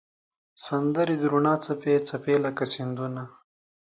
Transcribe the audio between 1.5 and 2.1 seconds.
څپې،